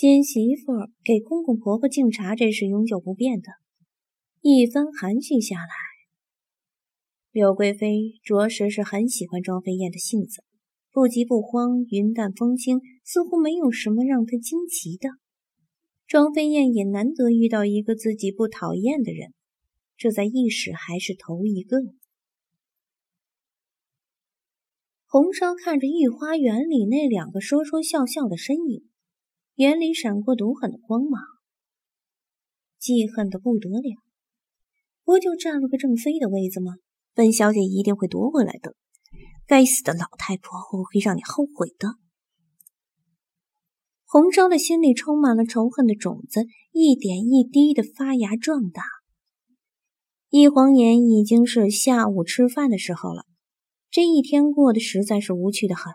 [0.00, 0.72] 新媳妇
[1.04, 3.48] 给公公婆婆敬茶，这是永久不变的。
[4.40, 5.74] 一番寒暄下来，
[7.32, 10.42] 柳贵妃着实是很喜欢庄飞燕的性子，
[10.90, 15.10] 不急不慌，云淡风轻，似乎没有什么让她惊奇的。
[16.06, 19.34] 庄飞燕也难得遇到一个自己不讨厌的人，
[19.98, 21.76] 这在一时还是头一个。
[25.04, 28.88] 红烧看着御花园里那两个说说笑笑的身影。
[29.60, 31.20] 眼里闪过毒狠的光芒，
[32.78, 34.02] 记恨的不得了。
[35.04, 36.76] 不就占了个正妃的位子吗？
[37.12, 38.74] 本小姐一定会夺回来的。
[39.46, 41.88] 该死的老太婆，我会让你后悔的。
[44.06, 48.82] 红烧的心里充满了仇恨的种子，一点一滴的发芽壮大。
[50.30, 53.26] 一晃眼已经是下午吃饭的时候了，
[53.90, 55.92] 这一天过得实在是无趣的很。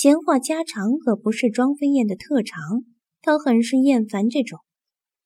[0.00, 2.84] 闲话家常可不是庄飞燕的特长，
[3.20, 4.60] 她很是厌烦这种。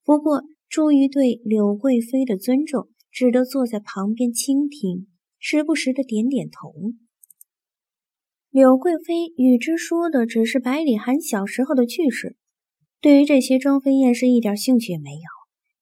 [0.03, 6.73] 不过出于对柳贵妃的尊重，只得坐在旁边倾听，时不时的点点头。
[8.49, 12.35] 柳贵妃与之说的只是百里寒小时候的趣事，
[12.99, 15.21] 对于这些庄飞燕是一点兴趣也没有，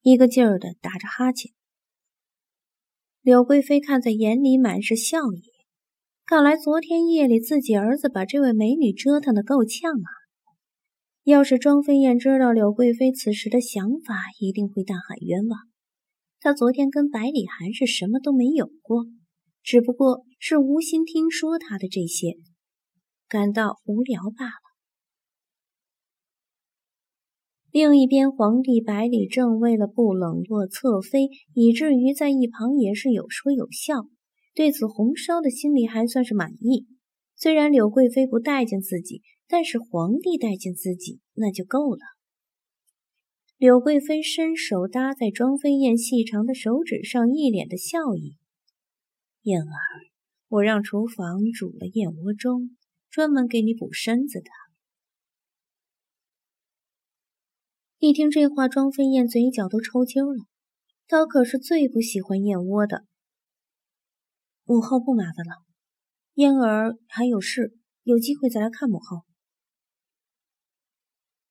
[0.01, 1.53] 一个劲儿的打着哈欠。
[3.21, 5.50] 柳贵妃看在眼里，满是笑意。
[6.25, 10.09] 看来昨天夜里自己儿子把这位美女折腾的够呛啊！
[11.23, 15.59] 要是庄飞燕知道柳贵妃此时的想法，一定会大喊冤枉。
[16.39, 19.05] 她昨天跟百里寒是什么都没有过，
[19.61, 22.37] 只不过是无心听说他的这些，
[23.27, 24.71] 感到无聊罢了。
[27.71, 34.07] 另一边，皇帝百里正为了不冷落侧妃，以至于在一旁也是有说有笑。
[34.53, 36.87] 对此，红烧的心里还算是满意。
[37.35, 42.01] 虽然柳贵妃不待见自己，但是皇帝待见自己那就够了。
[43.57, 48.37] 柳贵妃伸手搭在庄飞燕细长的手指上，一脸的笑意
[49.43, 49.67] ：“燕儿，
[50.49, 52.61] 我让厨房煮了燕窝粥，
[53.09, 54.49] 专门给你补身子的。”
[57.99, 60.47] 一听这话，庄飞燕嘴角都抽筋了。
[61.07, 63.05] 她可是最不喜欢燕窝的。
[64.71, 65.65] 母后不麻烦了，
[66.35, 69.25] 嫣儿还有事，有机会再来看母后。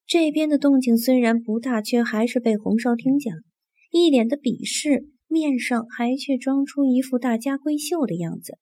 [0.07, 3.43] 这边的动静虽然不大，却还是被红烧听见了，
[3.91, 8.57] 一脸的鄙视，面上还却装出一副大家闺秀的样子，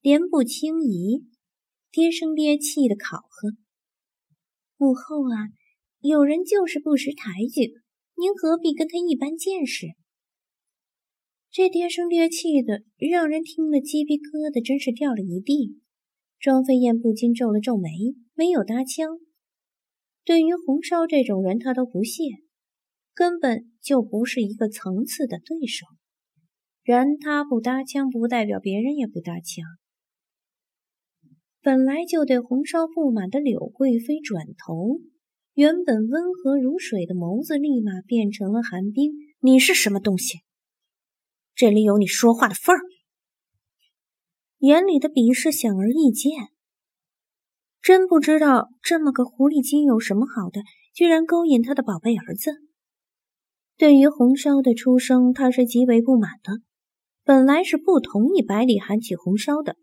[0.00, 1.28] 莲步轻移，
[1.92, 3.50] 爹声爹气的考核
[4.76, 5.54] ：“母后啊，
[6.00, 7.74] 有人就是不识抬举，
[8.16, 9.86] 您何必跟他一般见识？”
[11.52, 15.80] 这爹声爹气的，让人听了鸡皮疙瘩，真是掉了一地。
[16.38, 17.90] 庄飞燕不禁皱了皱眉，
[18.34, 19.18] 没有搭腔。
[20.24, 22.22] 对于红烧这种人，他都不屑，
[23.12, 25.86] 根本就不是一个层次的对手。
[26.84, 29.64] 然他不搭腔，不代表别人也不搭腔。
[31.60, 35.00] 本来就对红烧不满的柳贵妃转头，
[35.54, 39.12] 原本温和如水的眸子立马变成了寒冰。
[39.40, 40.38] 你是什么东西？
[41.60, 42.80] 这里有你说话的份儿，
[44.60, 46.32] 眼里的鄙视显而易见。
[47.82, 50.62] 真不知道这么个狐狸精有什么好的，
[50.94, 52.52] 居然勾引他的宝贝儿子。
[53.76, 56.62] 对于红烧的出生，他是极为不满的。
[57.24, 59.76] 本来是不同意百里寒娶红烧的，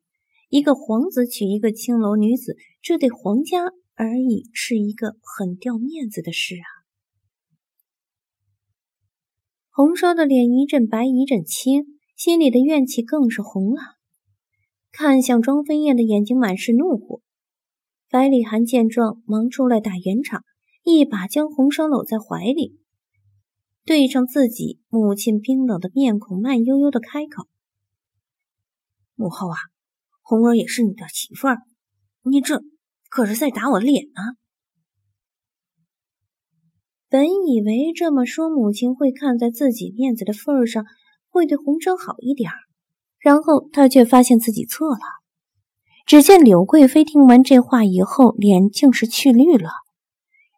[0.49, 6.76] 一个皇子娶一个青楼女子，这对皇家而已是一个很掉面子的事啊。
[9.77, 13.79] 红烧的脸一阵白一阵青，心里的怨气更是红了。
[14.91, 17.21] 看向庄飞燕的眼睛满是怒火。
[18.09, 20.43] 百里寒见状，忙出来打圆场，
[20.83, 22.79] 一把将红烧搂在怀里，
[23.85, 27.45] 对上自己母亲冰冷的面孔，慢悠悠的开口
[29.13, 29.57] ：“母后啊，
[30.23, 31.59] 红儿也是你的媳妇儿，
[32.23, 32.63] 你这
[33.11, 34.41] 可是在打我脸啊！”
[37.09, 40.83] 本以为这么说，母亲会看在自己面子的份上，
[41.29, 42.51] 会对红烧好一点
[43.17, 44.99] 然后他却发现自己错了。
[46.05, 49.69] 只见柳贵妃听完这话以后，脸竟是去绿了，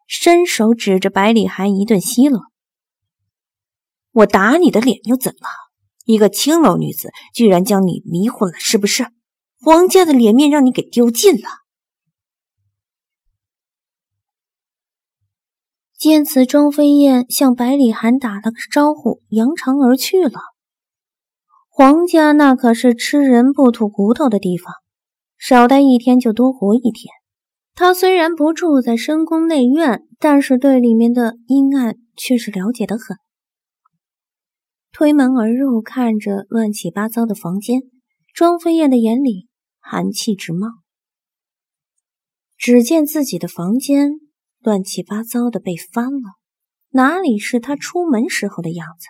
[0.08, 2.40] 伸手指着百里寒一顿奚落
[4.10, 5.54] ：“我打你的脸又怎么了？
[6.04, 9.06] 一个青楼女子居然将你迷昏了，是不是？
[9.60, 11.48] 皇家的脸面让你给丢尽了。”
[16.00, 20.40] 见此，庄飞燕向百里寒打了个招呼，扬长而去了。
[21.68, 24.72] 皇家那可是吃人不吐骨头的地方，
[25.36, 27.12] 少待一天就多活一天。
[27.74, 33.18] 他虽然不住在深宫内院，但是对里面的阴暗却是了解的很。
[34.92, 37.82] 推门而入，看着乱七八糟的房间，
[38.32, 39.48] 庄飞燕的眼里
[39.78, 40.66] 寒气直冒。
[42.56, 44.12] 只见自己的房间
[44.60, 46.34] 乱七八糟的被翻了，
[46.90, 49.06] 哪里是他出门时候的样子？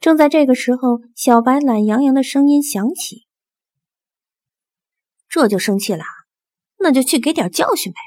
[0.00, 3.26] 正在这个时候，小白懒洋洋的声音响起
[5.28, 6.04] ：“这就生气了？
[6.78, 7.98] 那就去给点教训呗！”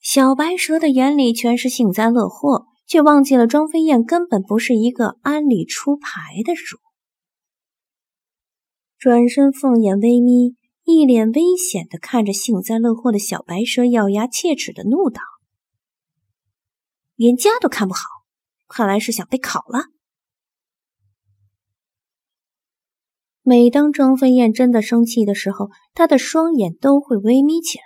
[0.00, 6.76] 小白蛇的眼里全是幸灾乐祸，却忘记了庄飞燕根本不是一个按理出牌的主。
[8.98, 10.56] 转身，凤眼微眯。
[10.86, 15.20] 一脸危险的看着幸灾乐祸的小白蛇，咬牙切齿的怒道
[17.16, 18.02] ：“连家都看不好，
[18.68, 19.86] 看来是想被烤了。”
[23.42, 27.84] 每当张飞燕真的生气的时候，她的双眼都会微眯起来。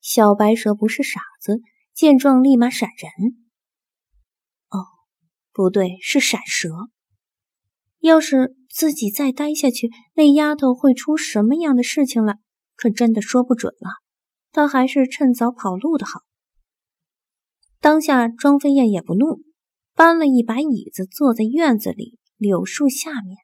[0.00, 1.60] 小白蛇不是傻子，
[1.92, 3.10] 见状立马闪人。
[4.70, 4.80] 哦，
[5.52, 6.70] 不对，是闪蛇。
[7.98, 8.56] 要是……
[8.78, 12.38] 自己再待下去，那丫头会出什么样的事情来？
[12.76, 13.90] 可真的说不准了。
[14.52, 16.20] 他还是趁早跑路的好。
[17.80, 19.42] 当下，庄飞燕也不怒，
[19.96, 23.38] 搬了一把椅子，坐在院子里柳树下面。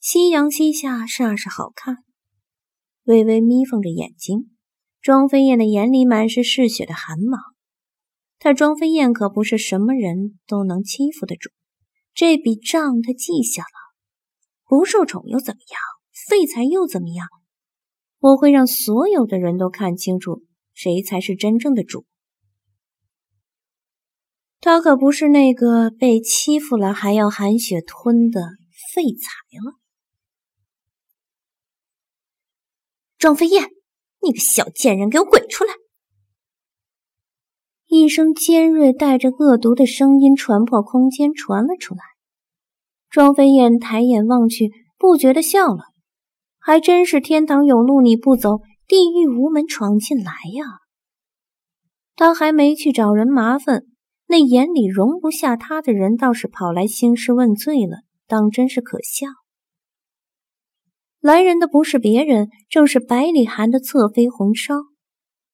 [0.00, 1.98] 夕阳西下，煞是好看。
[3.02, 4.56] 微微眯缝着眼睛，
[5.02, 7.38] 庄飞燕的眼里满是嗜血的寒芒。
[8.38, 11.50] 她庄飞燕可不是什么人都能欺负的主。
[12.14, 13.94] 这笔账他记下了，
[14.64, 15.80] 不受宠又怎么样？
[16.28, 17.26] 废材又怎么样？
[18.20, 22.06] 我会让所有的人都看清楚，谁才是真正的主。
[24.60, 28.40] 他可不是那个被欺负了还要含血吞的
[28.94, 29.78] 废材了。
[33.18, 33.68] 庄飞燕，
[34.22, 35.74] 你个小贱人，给我滚出来！
[38.04, 42.02] 一声尖锐、带着恶毒的声音传破空间，传了出来。
[43.08, 45.84] 庄飞燕抬眼望去，不觉的笑了。
[46.58, 50.64] 还真是天堂有路你不走，地狱无门闯进来呀！
[52.14, 53.84] 他还没去找人麻烦，
[54.26, 59.28] 那眼里容不下他的人倒是跑来兴师问罪了，当真是可笑。
[61.20, 64.74] 来人的不是别人，正是百里寒的侧妃红烧，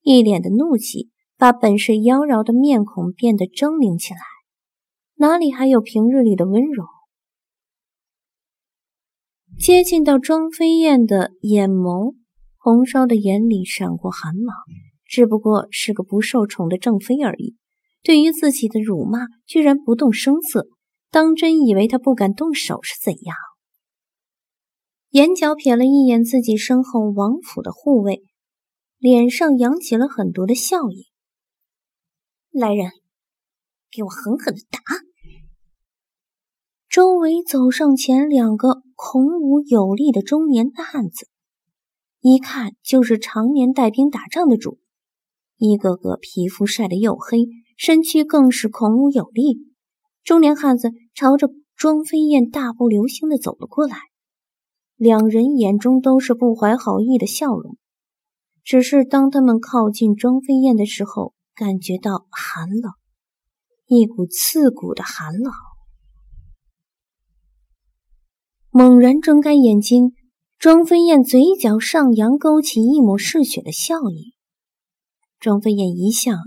[0.03, 1.11] 一脸的怒气。
[1.41, 4.21] 把本是妖娆的面孔变得狰狞起来，
[5.15, 6.85] 哪里还有平日里的温柔？
[9.59, 12.15] 接近到庄飞燕的眼眸，
[12.59, 14.55] 红烧的眼里闪过寒芒。
[15.07, 17.57] 只不过是个不受宠的正妃而已，
[18.03, 20.69] 对于自己的辱骂，居然不动声色，
[21.11, 23.35] 当真以为他不敢动手是怎样？
[25.13, 28.25] 眼角瞥了一眼自己身后王府的护卫，
[28.99, 31.10] 脸上扬起了很多的笑意。
[32.53, 32.91] 来人，
[33.93, 34.81] 给我狠狠的打！
[36.89, 41.29] 周围走上前两个孔武有力的中年汉子，
[42.21, 44.81] 一看就是常年带兵打仗的主，
[45.59, 49.69] 一个个皮肤晒得黝黑，身躯更是孔武有力。
[50.25, 53.97] 中年汉子朝着庄飞燕大步流星的走了过来，
[54.97, 57.77] 两人眼中都是不怀好意的笑容。
[58.65, 62.95] 只是当他们靠近庄飞燕的时候，感觉到寒冷，
[63.87, 65.53] 一股刺骨的寒冷。
[68.71, 70.15] 猛然睁开眼睛，
[70.59, 74.33] 庄飞燕嘴角上扬，勾起一抹嗜血的笑意。
[75.39, 76.39] 庄飞燕一向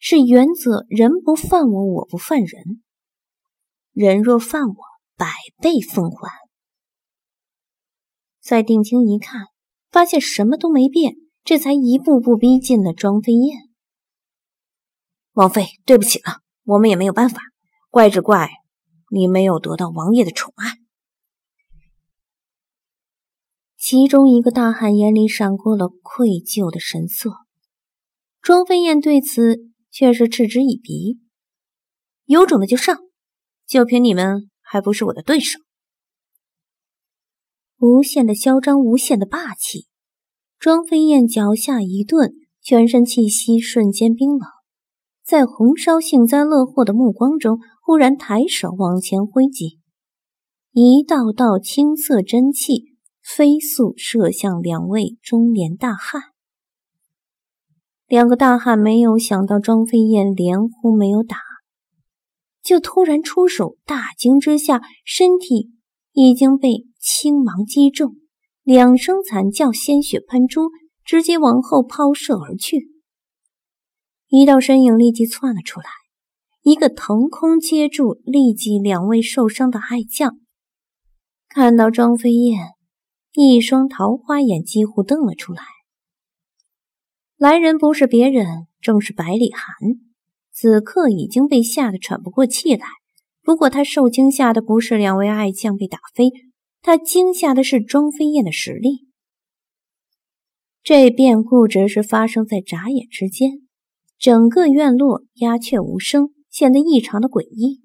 [0.00, 2.80] 是原则：人不犯我，我不犯人；
[3.92, 4.74] 人若犯我，
[5.16, 5.28] 百
[5.60, 6.32] 倍奉还。
[8.40, 9.46] 再定睛一看，
[9.92, 13.71] 发现什么都没变，这才一步步逼近了庄飞燕。
[15.32, 17.40] 王妃，对不起了，我们也没有办法，
[17.88, 18.50] 怪只怪
[19.10, 20.76] 你没有得到王爷的宠爱。
[23.78, 27.30] 其中一个大汉眼里闪过了愧疚的神色，
[28.42, 29.56] 庄飞燕对此
[29.90, 31.18] 却是嗤之以鼻
[32.26, 32.98] ：“有种的就上，
[33.66, 35.58] 就凭你们还不是我的对手。”
[37.80, 39.88] 无限的嚣张，无限的霸气，
[40.58, 44.51] 庄飞燕脚下一顿，全身气息瞬间冰冷。
[45.32, 49.78] 在红烧幸灾乐祸的目光中，忽然抬手往前挥击，
[50.72, 56.20] 一道道青色真气飞速射向两位中年大汉。
[58.06, 61.38] 两个大汉没有想到庄飞燕连呼没有打，
[62.62, 65.70] 就突然出手，大惊之下，身体
[66.12, 68.16] 已经被青芒击中，
[68.64, 70.68] 两声惨叫，鲜血喷出，
[71.02, 72.91] 直接往后抛射而去。
[74.34, 75.86] 一道身影立即窜了出来，
[76.62, 80.38] 一个腾空接住立即两位受伤的爱将。
[81.50, 82.68] 看到庄飞燕，
[83.34, 85.62] 一双桃花眼几乎瞪了出来。
[87.36, 90.00] 来人不是别人，正是百里寒。
[90.50, 92.86] 此刻已经被吓得喘不过气来。
[93.42, 96.30] 不过他受惊吓的不是两位爱将被打飞，
[96.80, 99.08] 他惊吓的是庄飞燕的实力。
[100.82, 103.68] 这变故只是发生在眨眼之间，
[104.22, 107.81] 整个院落鸦雀无声，显得异常的诡异。